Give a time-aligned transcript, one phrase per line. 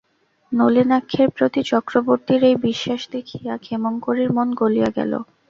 [0.51, 5.11] নলিনাক্ষের প্রতি চক্রবর্তীর এই বিশ্বাস দেখিয়া ক্ষেমংকরীর মন গলিয়া গেল।